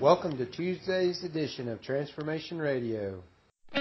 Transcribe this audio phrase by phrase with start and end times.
[0.00, 3.22] Welcome to Tuesday's edition of Transformation Radio.
[3.74, 3.80] She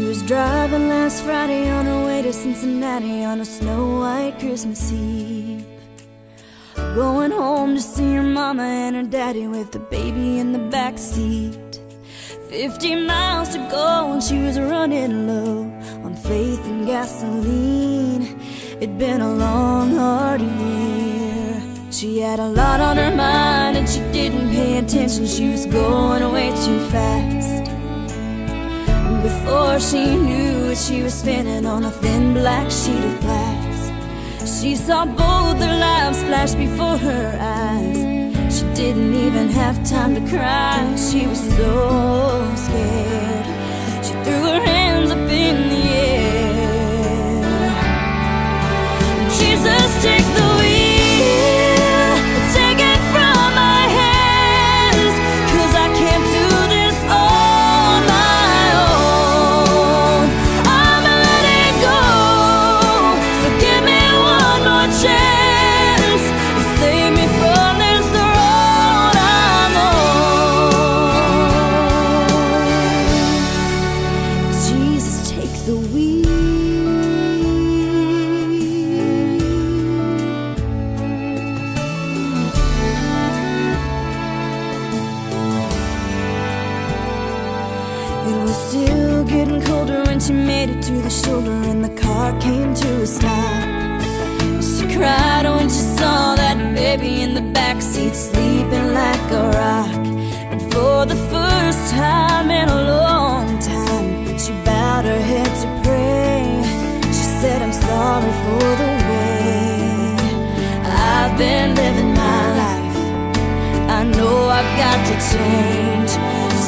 [0.00, 5.64] was driving last Friday on her way to Cincinnati on a snow white Christmas Eve.
[6.74, 10.98] Going home to see her mama and her daddy with the baby in the back
[10.98, 11.69] seat.
[12.50, 15.60] Fifty miles to go and she was running low
[16.02, 18.40] on faith and gasoline.
[18.80, 21.62] It'd been a long, hard year.
[21.92, 25.28] She had a lot on her mind and she didn't pay attention.
[25.28, 27.70] She was going way too fast.
[29.22, 34.60] Before she knew it, she was spinning on a thin black sheet of glass.
[34.60, 38.58] She saw both their lives flash before her eyes.
[38.58, 40.96] She didn't even have time to cry.
[40.96, 41.40] She was
[96.96, 100.04] baby in the backseat sleeping like a rock.
[100.52, 106.42] And for the first time in a long time, she bowed her head to pray.
[107.16, 109.70] She said, I'm sorry for the way
[111.14, 112.96] I've been living my life.
[113.98, 116.10] I know I've got to change.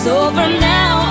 [0.04, 1.02] So from now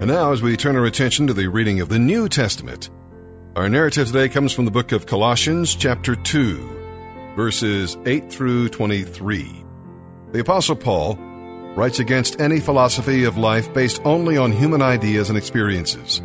[0.00, 2.88] And now, as we turn our attention to the reading of the New Testament,
[3.56, 9.64] our narrative today comes from the book of Colossians, chapter 2, verses 8 through 23.
[10.30, 11.16] The Apostle Paul
[11.74, 16.22] writes against any philosophy of life based only on human ideas and experiences.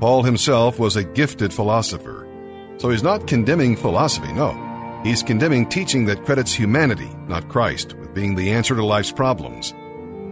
[0.00, 2.28] Paul himself was a gifted philosopher,
[2.76, 5.00] so he's not condemning philosophy, no.
[5.02, 9.72] He's condemning teaching that credits humanity, not Christ, with being the answer to life's problems.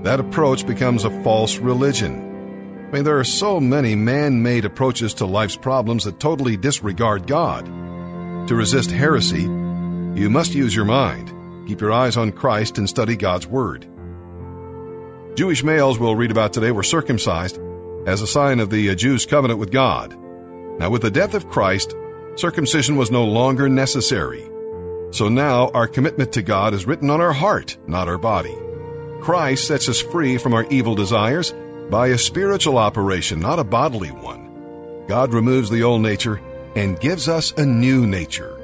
[0.03, 2.36] That approach becomes a false religion.
[2.87, 7.27] I mean, there are so many man made approaches to life's problems that totally disregard
[7.27, 7.67] God.
[8.47, 13.17] To resist heresy, you must use your mind, keep your eyes on Christ, and study
[13.17, 13.89] God's Word.
[15.35, 17.59] Jewish males we'll read about today were circumcised
[18.07, 20.17] as a sign of the uh, Jews' covenant with God.
[20.79, 21.93] Now, with the death of Christ,
[22.37, 24.49] circumcision was no longer necessary.
[25.11, 28.57] So now our commitment to God is written on our heart, not our body.
[29.23, 31.53] Christ sets us free from our evil desires
[31.91, 35.05] by a spiritual operation, not a bodily one.
[35.07, 36.41] God removes the old nature
[36.75, 38.57] and gives us a new nature.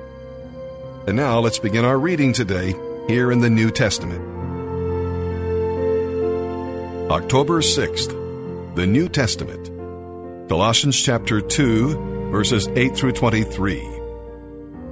[1.06, 2.74] And now let's begin our reading today
[3.08, 4.20] here in the New Testament.
[7.10, 10.48] October 6th, the New Testament.
[10.48, 13.88] Colossians chapter 2, verses 8 through 23.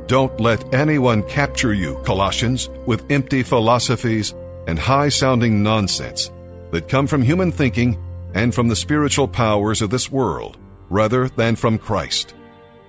[0.06, 4.34] Don't let anyone capture you, Colossians, with empty philosophies
[4.66, 6.30] and high sounding nonsense
[6.70, 7.98] that come from human thinking
[8.34, 10.56] and from the spiritual powers of this world,
[10.88, 12.34] rather than from Christ.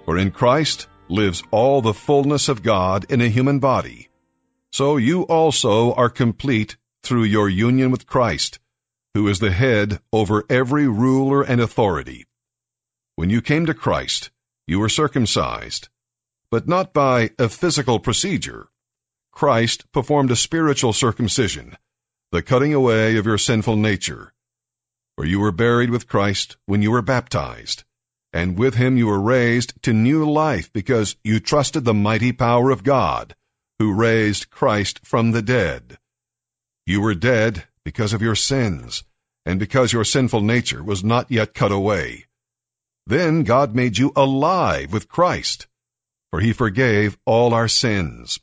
[0.05, 4.09] For in Christ lives all the fullness of God in a human body.
[4.71, 8.59] So you also are complete through your union with Christ,
[9.13, 12.25] who is the head over every ruler and authority.
[13.15, 14.31] When you came to Christ,
[14.67, 15.89] you were circumcised,
[16.49, 18.69] but not by a physical procedure.
[19.31, 21.75] Christ performed a spiritual circumcision,
[22.31, 24.33] the cutting away of your sinful nature.
[25.21, 27.83] For you were buried with Christ when you were baptized,
[28.33, 32.71] and with him you were raised to new life because you trusted the mighty power
[32.71, 33.35] of God,
[33.77, 35.99] who raised Christ from the dead.
[36.87, 39.03] You were dead because of your sins,
[39.45, 42.25] and because your sinful nature was not yet cut away.
[43.05, 45.67] Then God made you alive with Christ,
[46.31, 48.39] for he forgave all our sins.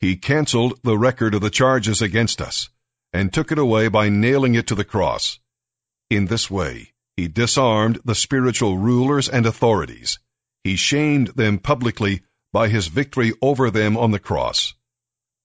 [0.00, 2.68] He canceled the record of the charges against us,
[3.10, 5.40] and took it away by nailing it to the cross.
[6.10, 10.18] In this way, he disarmed the spiritual rulers and authorities.
[10.64, 12.22] He shamed them publicly
[12.52, 14.74] by his victory over them on the cross.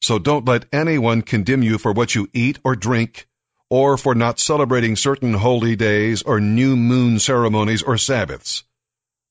[0.02, 3.28] So don't let anyone condemn you for what you eat or drink,
[3.70, 8.64] or for not celebrating certain holy days or new moon ceremonies or Sabbaths.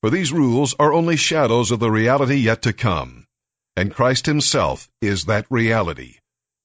[0.02, 3.26] For these rules are only shadows of the reality yet to come,
[3.76, 6.18] and Christ himself is that reality.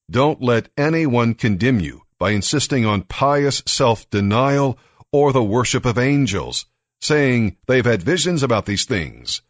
[0.08, 4.78] Don't let anyone condemn you by insisting on pious self-denial
[5.10, 6.66] or the worship of angels,
[7.00, 9.40] saying they've had visions about these things.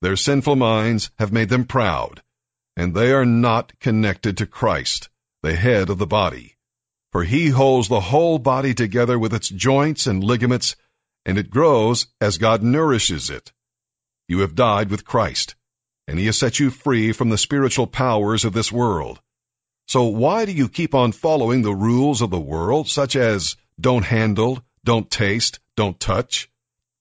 [0.00, 2.22] Their sinful minds have made them proud,
[2.76, 5.10] and they are not connected to Christ,
[5.42, 6.56] the head of the body.
[7.12, 10.76] For he holds the whole body together with its joints and ligaments,
[11.26, 13.52] and it grows as God nourishes it.
[14.28, 15.54] You have died with Christ,
[16.08, 19.20] and he has set you free from the spiritual powers of this world.
[19.86, 24.04] So why do you keep on following the rules of the world, such as don't
[24.04, 26.48] handle, don't taste, don't touch?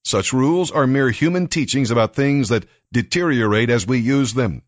[0.04, 4.64] Such rules are mere human teachings about things that deteriorate as we use them.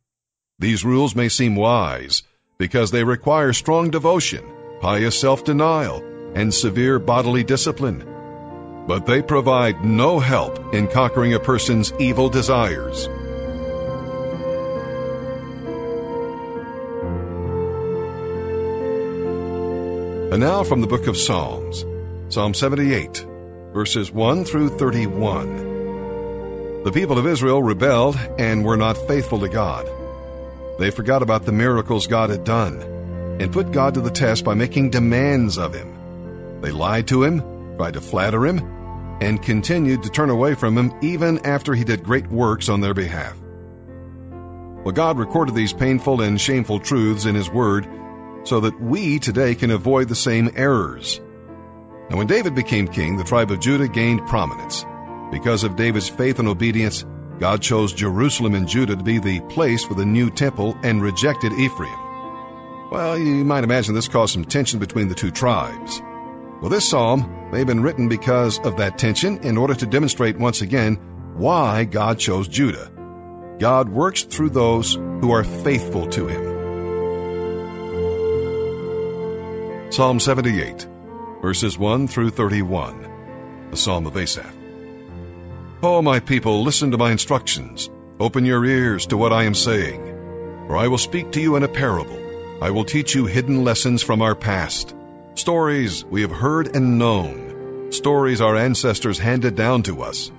[0.59, 2.23] These rules may seem wise
[2.57, 4.45] because they require strong devotion
[4.85, 6.03] pious self denial,
[6.35, 8.03] and severe bodily discipline.
[8.87, 13.09] But they provide no help in conquering a person's evil desires.
[20.35, 21.85] And now from the book of Psalms,
[22.27, 23.25] Psalm 78,
[23.71, 26.83] verses 1 through 31.
[26.83, 29.89] The people of Israel rebelled and were not faithful to God.
[30.77, 32.81] They forgot about the miracles God had done
[33.39, 36.59] and put God to the test by making demands of him.
[36.59, 38.59] They lied to him, tried to flatter him,
[39.21, 42.93] and continued to turn away from him even after he did great works on their
[42.93, 43.37] behalf.
[44.83, 47.87] Well, God recorded these painful and shameful truths in his word
[48.45, 51.19] so that we today can avoid the same errors.
[52.09, 54.85] Now, when David became king, the tribe of Judah gained prominence.
[55.31, 57.03] Because of David's faith and obedience,
[57.39, 61.51] God chose Jerusalem and Judah to be the place for the new temple and rejected
[61.53, 61.99] Ephraim.
[62.91, 66.01] Well, you might imagine this caused some tension between the two tribes.
[66.61, 70.39] Well, this psalm may have been written because of that tension in order to demonstrate
[70.39, 70.95] once again
[71.35, 72.91] why God chose Judah.
[73.59, 76.54] God works through those who are faithful to him.
[79.95, 80.85] Psalm 78,
[81.41, 84.53] verses 1 through 31, the Psalm of Asaph.
[85.81, 87.89] O my people, listen to my instructions.
[88.19, 90.03] Open your ears to what I am saying,
[90.67, 92.19] for I will speak to you in a parable.
[92.61, 94.93] I will teach you hidden lessons from our past,
[95.35, 100.29] stories we have heard and known, stories our ancestors handed down to us.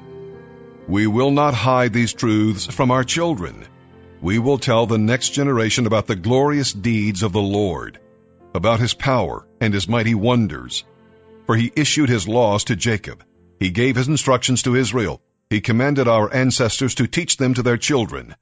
[0.87, 3.65] We will not hide these truths from our children.
[4.21, 8.01] We will tell the next generation about the glorious deeds of the Lord,
[8.57, 10.85] about his power and his mighty wonders.
[11.47, 13.23] For he issued his laws to Jacob.
[13.61, 15.23] He gave his instructions to Israel.
[15.49, 18.35] He commanded our ancestors to teach them to their children,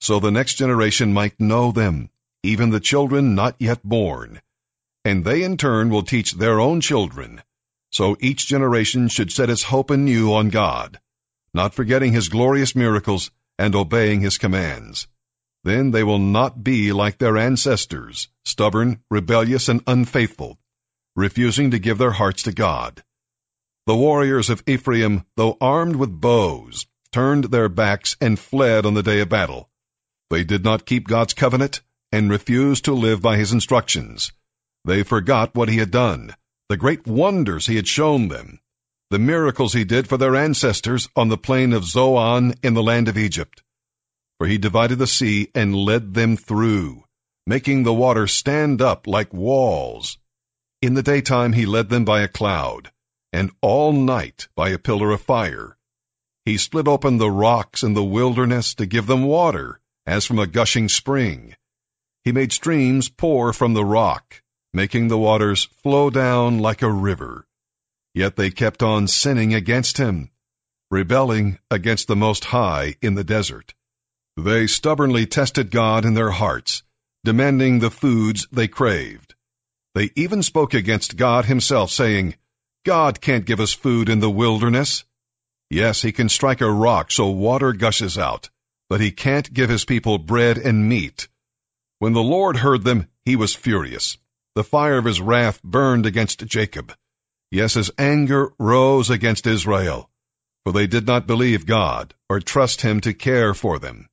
[0.00, 2.10] so the next generation might know them
[2.46, 4.40] even the children not yet born,
[5.04, 7.42] and they in turn will teach their own children.
[7.90, 11.00] So each generation should set its hope anew on God,
[11.52, 15.08] not forgetting his glorious miracles and obeying his commands.
[15.66, 20.60] Then they will not be like their ancestors, stubborn, rebellious, and unfaithful,
[21.16, 23.02] refusing to give their hearts to God.
[23.86, 29.02] The warriors of Ephraim, though armed with bows, turned their backs and fled on the
[29.02, 29.68] day of battle.
[30.30, 31.80] They did not keep God's covenant,
[32.12, 34.30] and refused to live by his instructions.
[34.84, 36.36] They forgot what he had done,
[36.68, 38.60] the great wonders he had shown them,
[39.10, 43.08] the miracles he did for their ancestors on the plain of Zoan in the land
[43.08, 43.64] of Egypt.
[44.38, 47.04] For he divided the sea and led them through,
[47.46, 50.18] making the water stand up like walls.
[50.82, 52.92] In the daytime he led them by a cloud,
[53.32, 55.78] and all night by a pillar of fire.
[56.44, 60.46] He split open the rocks in the wilderness to give them water, as from a
[60.46, 61.56] gushing spring.
[62.22, 64.42] He made streams pour from the rock,
[64.74, 67.46] making the waters flow down like a river.
[68.14, 70.30] Yet they kept on sinning against him,
[70.90, 73.74] rebelling against the Most High in the desert.
[74.38, 76.82] They stubbornly tested God in their hearts,
[77.24, 79.34] demanding the foods they craved.
[79.94, 82.34] They even spoke against God himself, saying,
[82.84, 85.04] God can't give us food in the wilderness.
[85.70, 88.50] Yes, he can strike a rock so water gushes out,
[88.90, 91.28] but he can't give his people bread and meat.
[91.98, 94.18] When the Lord heard them, he was furious.
[94.54, 96.94] The fire of his wrath burned against Jacob.
[97.50, 100.10] Yes, his anger rose against Israel,
[100.64, 104.08] for they did not believe God or trust him to care for them.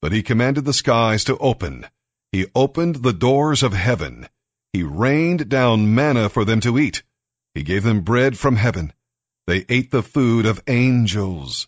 [0.00, 1.86] But he commanded the skies to open.
[2.30, 4.28] He opened the doors of heaven.
[4.72, 7.02] He rained down manna for them to eat.
[7.54, 8.92] He gave them bread from heaven.
[9.46, 11.66] They ate the food of angels.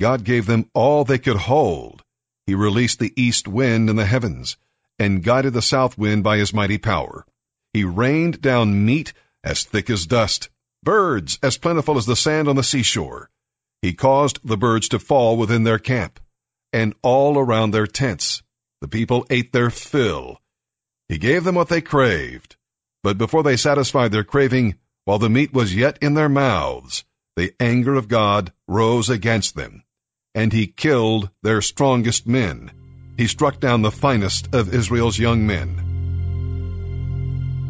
[0.00, 2.02] God gave them all they could hold.
[2.46, 4.56] He released the east wind in the heavens
[4.98, 7.26] and guided the south wind by his mighty power.
[7.72, 9.12] He rained down meat
[9.44, 10.48] as thick as dust,
[10.82, 13.30] birds as plentiful as the sand on the seashore.
[13.82, 16.18] He caused the birds to fall within their camp,
[16.72, 18.42] and all around their tents.
[18.80, 20.40] The people ate their fill.
[21.08, 22.56] He gave them what they craved.
[23.02, 27.04] But before they satisfied their craving, while the meat was yet in their mouths,
[27.36, 29.84] the anger of God rose against them,
[30.34, 32.70] and he killed their strongest men.
[33.16, 35.86] He struck down the finest of Israel's young men.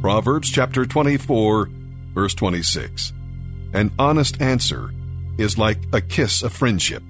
[0.00, 1.70] Proverbs chapter 24,
[2.14, 3.12] verse 26.
[3.72, 4.90] An honest answer
[5.36, 7.02] is like a kiss of friendship.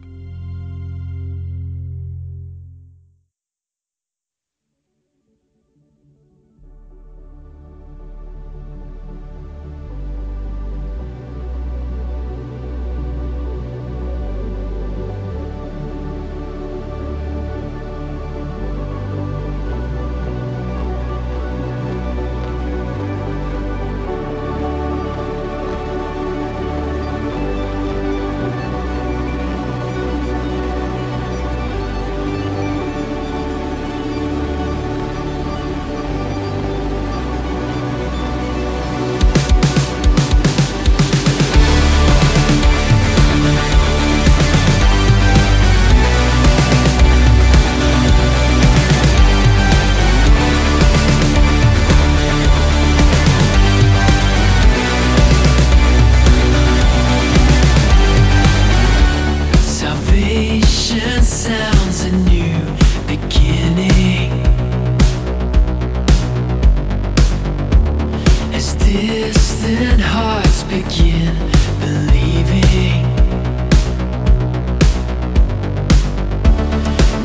[69.01, 71.35] Distant hearts begin
[71.79, 73.05] believing,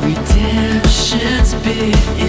[0.06, 2.23] redemption's bid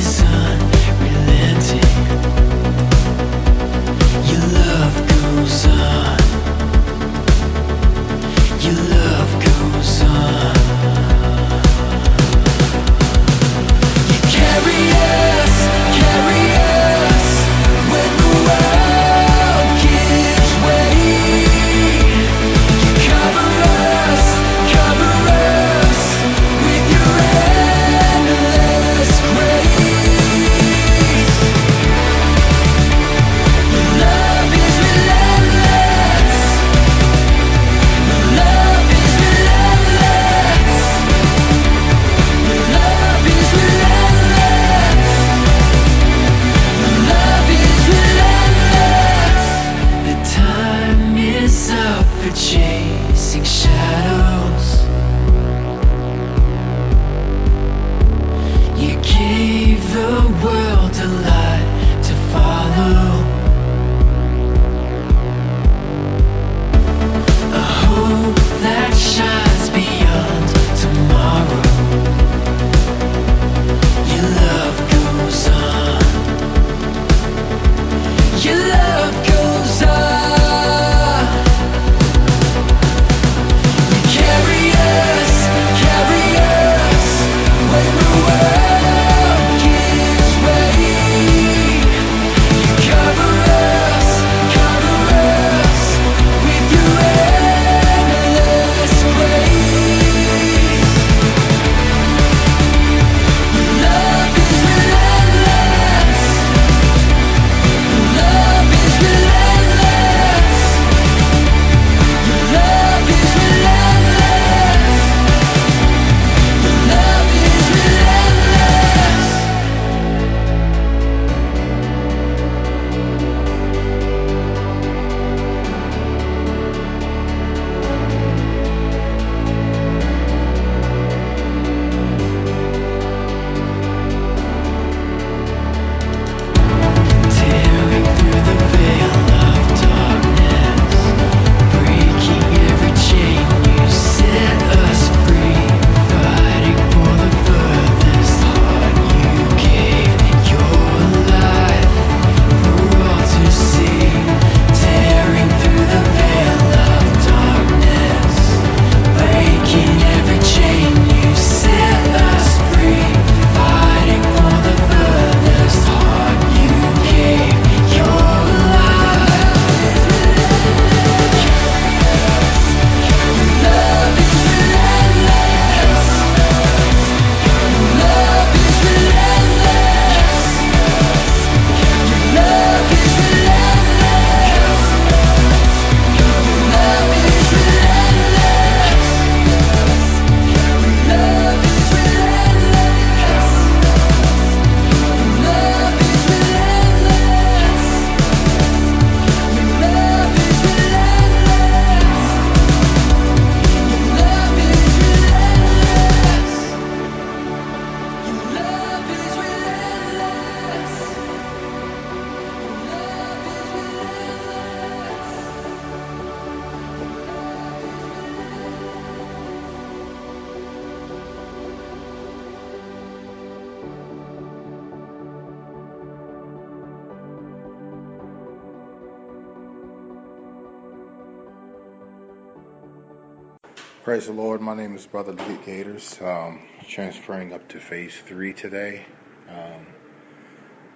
[234.06, 234.62] Praise the Lord.
[234.62, 236.22] My name is Brother Lee Gators.
[236.22, 239.04] Um, transferring up to phase three today.
[239.50, 239.88] Um,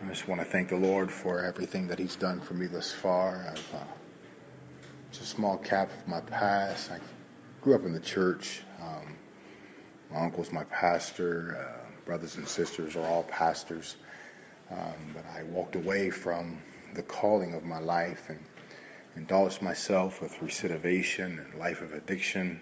[0.03, 2.91] I just want to thank the Lord for everything that He's done for me thus
[2.91, 3.47] far.
[3.49, 3.83] I've, uh,
[5.09, 6.91] it's a small cap of my past.
[6.91, 6.99] I
[7.61, 8.61] grew up in the church.
[8.79, 9.15] Um,
[10.11, 11.57] my uncle's my pastor.
[11.59, 13.95] Uh, brothers and sisters are all pastors.
[14.69, 16.61] Um, but I walked away from
[16.93, 18.39] the calling of my life and
[19.15, 22.59] indulged myself with recidivation and life of addiction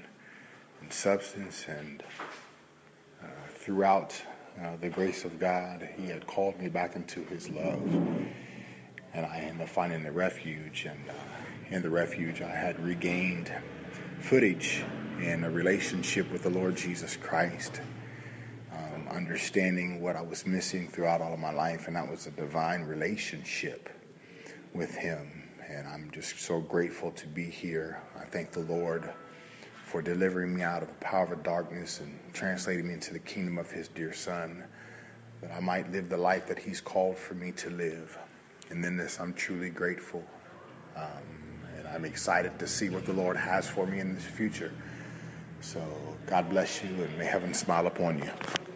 [0.82, 1.66] and substance.
[1.68, 2.04] And
[3.24, 3.28] uh,
[3.60, 4.20] throughout
[4.62, 7.82] uh, the grace of God, He had called me back into His love.
[9.14, 10.86] And I ended up finding the refuge.
[10.90, 11.14] And uh,
[11.70, 13.52] in the refuge, I had regained
[14.20, 14.84] footage
[15.20, 17.82] in a relationship with the Lord Jesus Christ.
[18.72, 22.32] Um, understanding what I was missing throughout all of my life, and that was a
[22.32, 23.90] divine relationship
[24.74, 25.44] with Him.
[25.68, 28.02] And I'm just so grateful to be here.
[28.16, 29.10] I thank the Lord
[29.88, 33.58] for delivering me out of the power of darkness and translating me into the kingdom
[33.58, 34.64] of His dear Son,
[35.42, 38.18] that I might live the life that He's called for me to live.
[38.70, 40.24] And in this, I'm truly grateful.
[40.96, 41.04] Um,
[41.78, 44.74] and I'm excited to see what the Lord has for me in this future.
[45.62, 45.82] So
[46.26, 48.67] God bless you and may heaven smile upon you.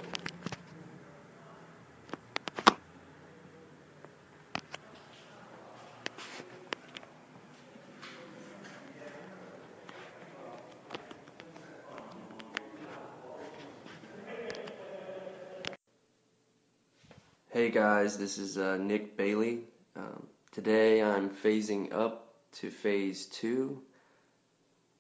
[17.62, 19.60] Hey guys, this is uh, Nick Bailey.
[19.96, 23.84] Um, today I'm phasing up to phase two.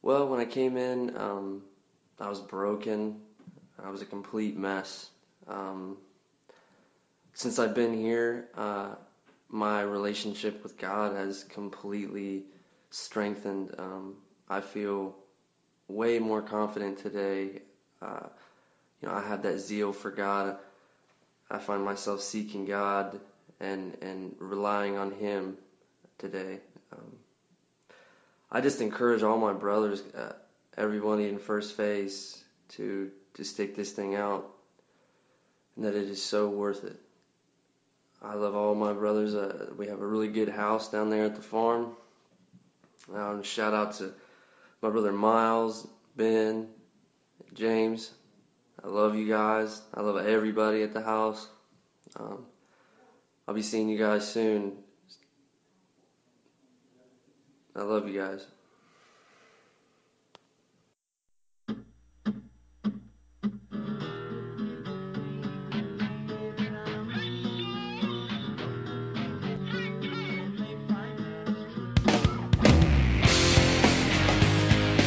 [0.03, 1.63] Well, when I came in, um,
[2.19, 3.19] I was broken.
[3.83, 5.09] I was a complete mess.
[5.47, 5.97] Um,
[7.33, 8.89] since I've been here, uh,
[9.49, 12.43] my relationship with God has completely
[12.91, 13.73] strengthened.
[13.79, 15.15] Um, I feel
[15.87, 17.63] way more confident today.
[18.03, 18.27] Uh,
[19.01, 20.59] you know, I have that zeal for God.
[21.51, 23.19] I find myself seeking God
[23.59, 25.57] and and relying on Him
[26.17, 26.59] today.
[26.93, 27.11] Um,
[28.49, 30.33] I just encourage all my brothers, uh,
[30.77, 34.49] everybody in first phase, to to stick this thing out,
[35.75, 36.99] and that it is so worth it.
[38.21, 39.35] I love all my brothers.
[39.35, 41.95] Uh, we have a really good house down there at the farm.
[43.13, 44.13] Um, shout out to
[44.81, 46.69] my brother Miles, Ben,
[47.53, 48.11] James.
[48.83, 49.79] I love you guys.
[49.93, 51.47] I love everybody at the house.
[52.19, 52.45] Um,
[53.47, 54.73] I'll be seeing you guys soon.
[57.75, 58.45] I love you guys.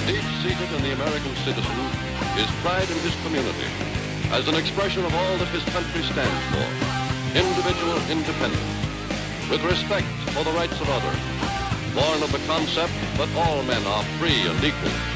[0.07, 1.84] Deep-seated in the American citizen
[2.37, 3.69] is pride in his community
[4.31, 6.67] as an expression of all that his country stands for.
[7.39, 11.21] Individual independence, with respect for the rights of others,
[11.95, 15.14] born of the concept that all men are free and equal.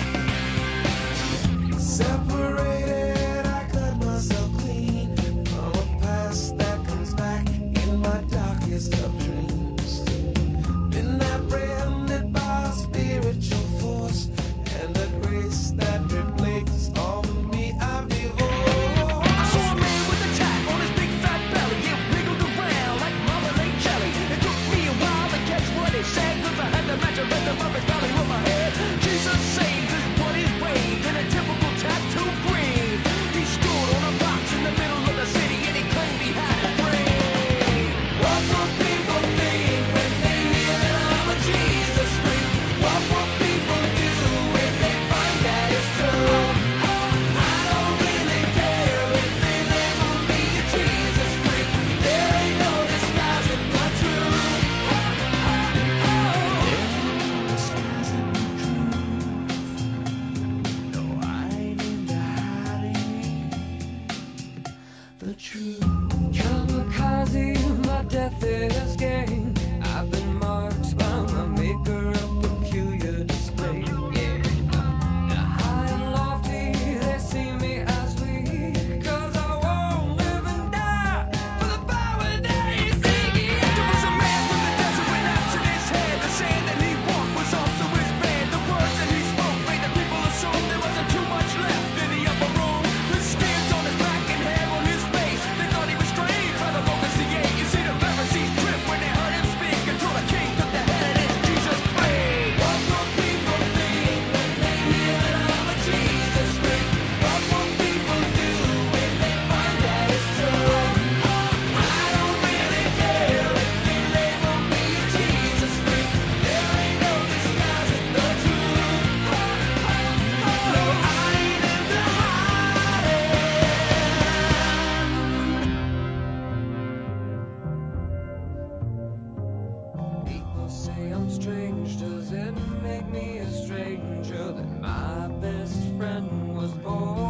[131.88, 132.00] Strange?
[132.00, 137.27] Does it make me a stranger that my best friend was born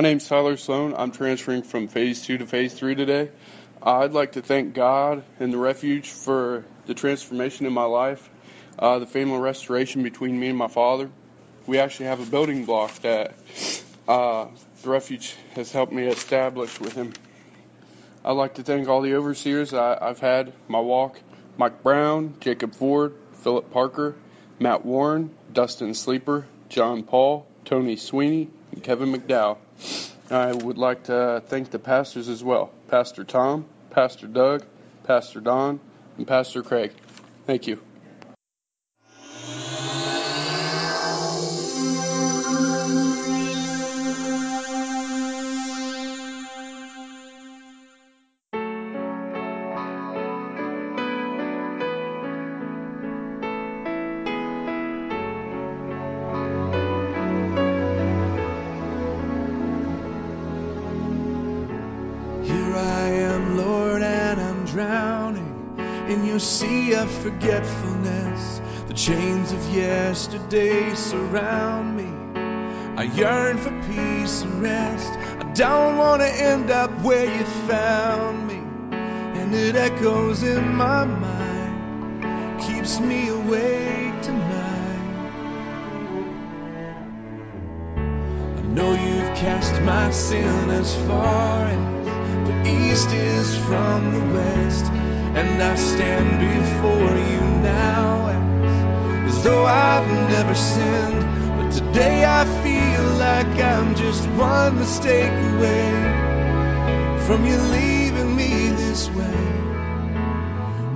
[0.00, 0.94] My name's Tyler Sloan.
[0.96, 3.30] I'm transferring from phase two to phase three today.
[3.82, 8.26] I'd like to thank God and the refuge for the transformation in my life,
[8.78, 11.10] uh, the family restoration between me and my father.
[11.66, 13.34] We actually have a building block that
[14.08, 14.46] uh,
[14.80, 17.12] the refuge has helped me establish with him.
[18.24, 21.20] I'd like to thank all the overseers I, I've had my walk
[21.58, 24.16] Mike Brown, Jacob Ford, Philip Parker,
[24.58, 29.58] Matt Warren, Dustin Sleeper, John Paul, Tony Sweeney, and Kevin McDowell.
[30.30, 34.64] I would like to thank the pastors as well Pastor Tom, Pastor Doug,
[35.04, 35.80] Pastor Don,
[36.16, 36.92] and Pastor Craig.
[37.46, 37.80] Thank you.
[67.30, 68.60] Forgetfulness.
[68.88, 72.40] The chains of yesterday surround me.
[72.96, 75.12] I yearn for peace and rest.
[75.38, 78.60] I don't want to end up where you found me.
[79.40, 84.90] And it echoes in my mind, keeps me awake tonight.
[88.58, 94.84] I know you've cast my sin as far as the east is from the west,
[95.34, 98.28] and I stand before you now
[99.26, 101.22] as, as though I've never sinned.
[101.56, 105.90] But today I feel like I'm just one mistake away
[107.26, 109.60] from you leaving me this way.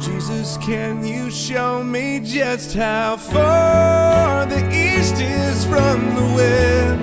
[0.00, 7.00] Jesus, can you show me just how far the east is from the west?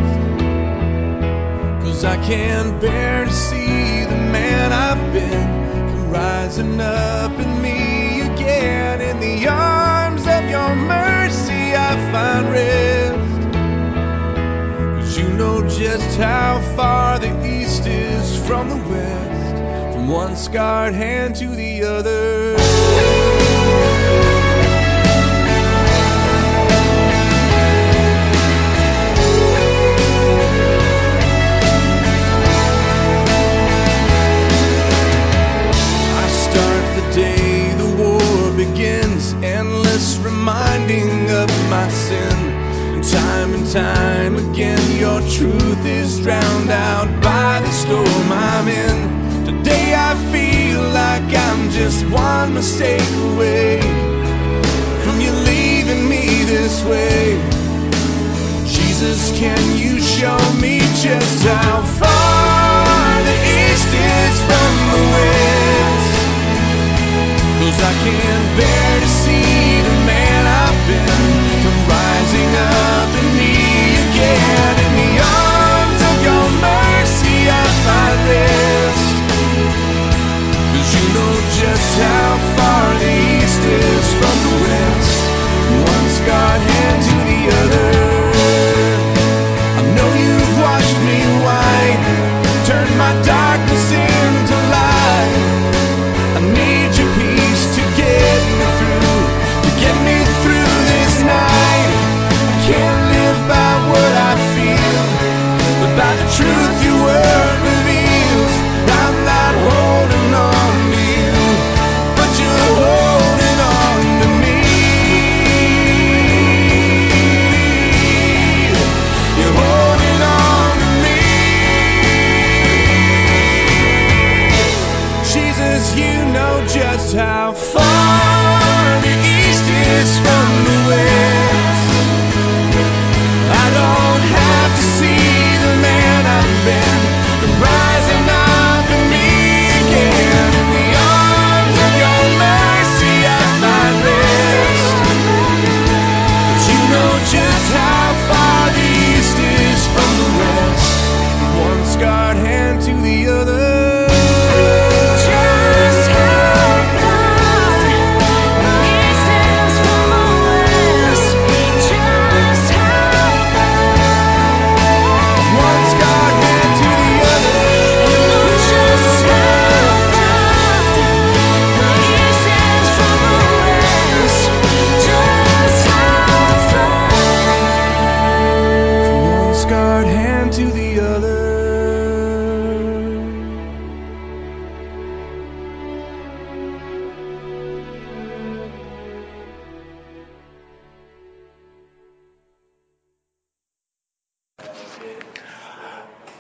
[1.85, 5.60] Cause I can't bear to see the man I've been
[6.51, 8.99] rising up in me again.
[9.01, 13.53] In the arms of your mercy, I find rest.
[14.99, 20.93] Cause you know just how far the east is from the west, from one scarred
[20.93, 22.50] hand to the other.
[43.11, 49.45] Time and time again, your truth is drowned out by the storm I'm in.
[49.45, 53.81] Today I feel like I'm just one mistake away
[55.03, 57.35] from you leaving me this way.
[58.65, 62.60] Jesus, can you show me just how far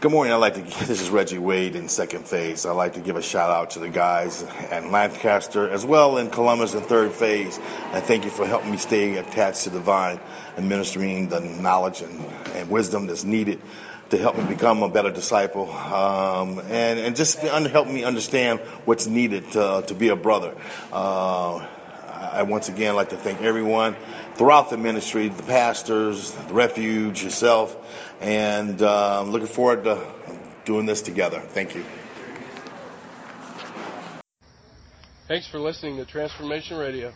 [0.01, 0.33] Good morning.
[0.33, 0.61] I'd like to.
[0.87, 2.65] This is Reggie Wade in second phase.
[2.65, 6.31] I'd like to give a shout out to the guys at Lancaster as well in
[6.31, 7.59] Columbus in third phase.
[7.93, 10.19] And thank you for helping me stay attached to the vine
[10.57, 12.19] and ministering the knowledge and,
[12.55, 13.61] and wisdom that's needed
[14.09, 19.05] to help me become a better disciple um, and, and just help me understand what's
[19.05, 20.55] needed to, to be a brother.
[20.91, 21.63] Uh,
[22.31, 23.95] I once again like to thank everyone
[24.41, 27.77] throughout the ministry, the pastors, the refuge, yourself,
[28.21, 30.03] and uh, looking forward to
[30.65, 31.39] doing this together.
[31.39, 31.85] Thank you.
[35.27, 37.13] Thanks for listening to Transformation Radio.